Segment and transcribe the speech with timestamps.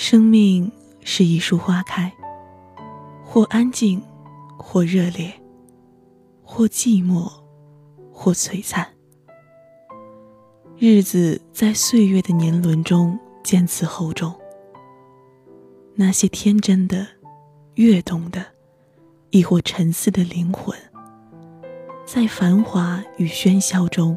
[0.00, 0.70] 生命
[1.02, 2.12] 是一束花开，
[3.24, 4.00] 或安静，
[4.56, 5.32] 或热烈，
[6.40, 7.28] 或寂寞，
[8.12, 8.86] 或璀璨。
[10.76, 14.32] 日子在岁月的年轮中渐次厚重。
[15.96, 17.04] 那些天真的、
[17.74, 18.46] 跃动的，
[19.30, 20.78] 亦或沉思的灵魂，
[22.06, 24.16] 在繁华与喧嚣中，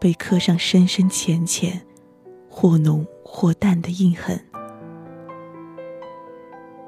[0.00, 1.86] 被刻上深深浅浅、
[2.50, 4.44] 或浓或淡的印痕。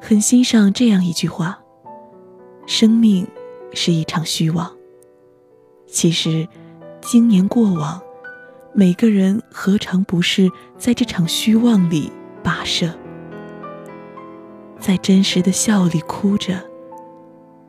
[0.09, 1.59] 很欣赏这样一句话
[2.65, 3.27] ：“生命
[3.73, 4.73] 是一场虚妄。”
[5.89, 6.47] 其实，
[7.01, 8.01] 经年过往，
[8.73, 12.13] 每个人何尝不是在这场虚妄里
[12.45, 12.97] 跋涉？
[14.79, 16.63] 在真实的笑里哭着，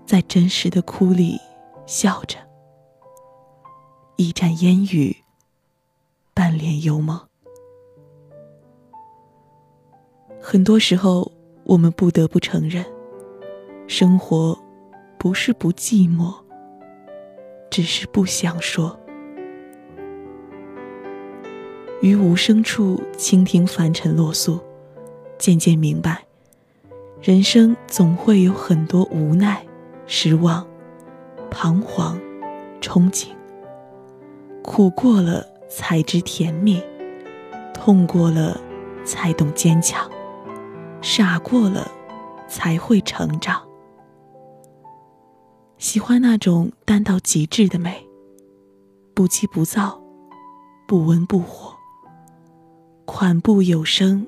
[0.05, 1.39] 在真实的哭里
[1.87, 2.37] 笑着。
[4.17, 5.17] 一盏烟雨，
[6.35, 7.19] 半帘幽梦。
[10.39, 11.31] 很多时候，
[11.67, 12.85] 我们不得不承认，
[13.87, 14.57] 生活
[15.17, 16.33] 不是不寂寞，
[17.69, 18.97] 只是不想说。
[22.01, 24.61] 于无声处倾听凡尘落素，
[25.37, 26.23] 渐渐明白。
[27.21, 29.61] 人生总会有很多无奈、
[30.05, 30.65] 失望、
[31.51, 32.17] 彷徨、
[32.79, 33.27] 憧憬。
[34.63, 36.81] 苦过了才知甜蜜，
[37.73, 38.57] 痛过了
[39.03, 40.09] 才懂坚强，
[41.01, 41.89] 傻过了
[42.47, 43.61] 才会成长。
[45.77, 48.05] 喜欢那种淡到极致的美，
[49.13, 50.01] 不急不躁，
[50.87, 51.73] 不温不火，
[53.05, 54.25] 款步有声，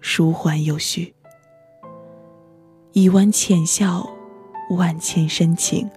[0.00, 1.14] 舒缓有序。
[2.92, 4.08] 一弯浅笑，
[4.70, 5.90] 万千深情。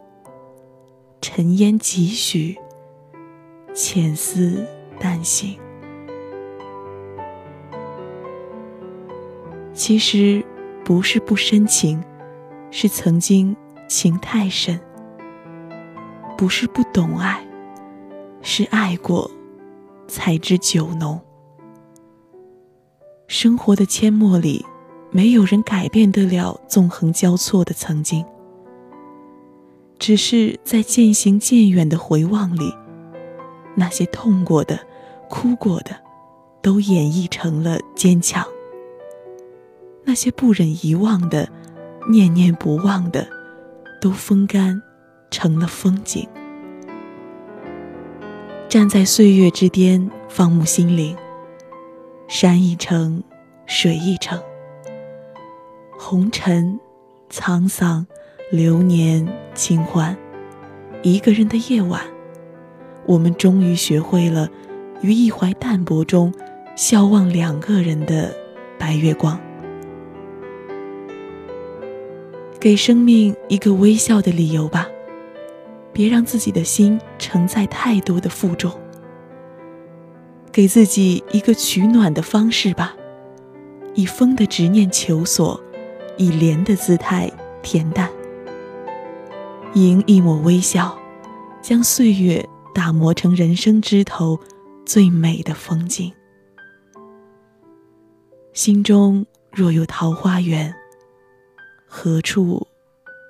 [1.22, 2.58] 尘烟几许，
[3.74, 4.66] 浅思
[5.00, 5.60] 淡醒。
[9.78, 10.44] 其实
[10.84, 12.04] 不是不深情，
[12.72, 13.56] 是曾经
[13.88, 14.76] 情太深；
[16.36, 17.46] 不是不懂爱，
[18.42, 19.30] 是爱过
[20.08, 21.22] 才知酒浓。
[23.28, 24.66] 生活的阡陌里。
[25.10, 28.26] 没有人改变得了纵横交错的曾经，
[29.98, 32.74] 只是在渐行渐远的回望里，
[33.74, 34.78] 那些痛过的、
[35.30, 35.96] 哭过的，
[36.62, 38.44] 都演绎成了坚强；
[40.08, 41.50] 那些不忍遗忘的、
[42.10, 43.28] 念念不忘的，
[44.00, 44.82] 都风干
[45.30, 46.26] 成了风景。
[48.70, 51.14] 站在岁月之巅，放牧心灵，
[52.30, 53.22] 山一程，
[53.66, 54.42] 水一程。
[56.00, 56.80] 红尘，
[57.30, 58.08] 沧桑，
[58.50, 60.18] 流年，清欢，
[61.04, 62.02] 一个人的夜晚，
[63.06, 64.48] 我们终于学会了，
[65.02, 66.34] 于一怀淡泊中，
[66.78, 68.34] 笑望两个人的
[68.80, 69.38] 白月光。
[72.68, 74.90] 给生命一个微笑的理由吧，
[75.94, 78.70] 别让自己的心承载太多的负重。
[80.52, 82.94] 给自己一个取暖的方式吧，
[83.94, 85.64] 以风的执念求索。
[86.18, 87.32] 以莲的姿态
[87.64, 88.12] 恬淡，
[89.74, 91.00] 迎一抹微笑，
[91.62, 92.46] 将岁月
[92.76, 94.38] 打磨成人生枝头
[94.86, 96.12] 最美的风景。
[98.52, 100.76] 心中若有桃花源，
[101.88, 102.68] 何处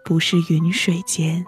[0.04, 1.46] 不是云水间？